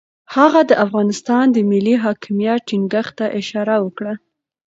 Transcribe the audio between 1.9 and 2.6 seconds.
حاکمیت